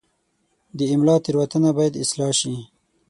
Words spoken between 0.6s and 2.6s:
د املا تېروتنه باید اصلاح شي.